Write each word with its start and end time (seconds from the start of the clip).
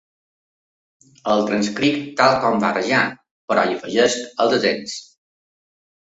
El 1.33 1.43
transcric 1.49 1.99
tal 2.21 2.37
com 2.45 2.57
va 2.63 2.71
rajar, 2.77 3.01
però 3.51 3.65
hi 3.65 3.75
afegeixo 3.75 4.23
els 4.47 4.57
accents. 4.57 4.97